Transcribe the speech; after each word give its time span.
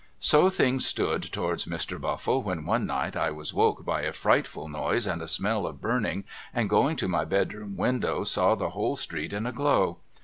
So 0.19 0.49
things 0.49 0.83
stood 0.87 1.21
towards 1.21 1.65
Mr. 1.67 2.01
Buffle 2.01 2.41
when 2.41 2.65
one 2.65 2.87
night 2.87 3.15
I 3.15 3.29
was 3.29 3.53
woke 3.53 3.85
by 3.85 4.01
a 4.01 4.11
frightful 4.11 4.67
noise 4.67 5.05
and 5.05 5.21
a 5.21 5.27
smell 5.27 5.67
of 5.67 5.79
burning, 5.79 6.23
and 6.55 6.67
going 6.71 6.95
to 6.95 7.07
my 7.07 7.23
bedroom 7.23 7.77
window 7.77 8.23
saw 8.23 8.55
the 8.55 8.71
whole 8.71 8.95
street 8.95 9.31
in 9.31 9.45
a 9.45 9.51
glow. 9.51 9.99